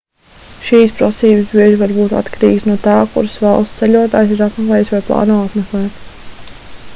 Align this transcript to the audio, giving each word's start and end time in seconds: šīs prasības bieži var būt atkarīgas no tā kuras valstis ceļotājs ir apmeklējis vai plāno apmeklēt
šīs 0.67 0.93
prasības 1.01 1.51
bieži 1.57 1.75
var 1.81 1.93
būt 1.97 2.15
atkarīgas 2.21 2.65
no 2.69 2.77
tā 2.87 2.95
kuras 3.17 3.37
valstis 3.45 3.83
ceļotājs 3.83 4.33
ir 4.37 4.43
apmeklējis 4.47 4.91
vai 4.95 5.03
plāno 5.11 5.37
apmeklēt 5.43 6.03